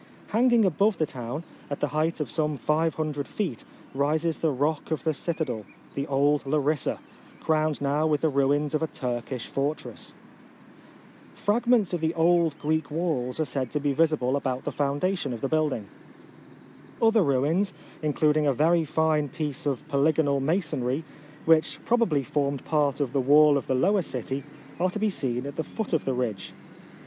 [0.29, 3.63] Hang ing above the town, at the height of some 500 feet,
[3.93, 6.97] rises the rock of the citadel— the old Larissa—
[7.43, 10.15] crowned now with the ruins of a Turkish fortress.
[11.35, 15.33] Fragments of the old Greek walls are said to be visi ble about the foundation
[15.33, 15.87] of the building.
[16.99, 17.71] Other ruins,
[18.01, 21.03] including a very fine piece of polygonal mason ry,
[21.45, 24.43] which probably formed part of the wall of the lower city,
[24.79, 26.53] are to be seen at the foot of the ridge.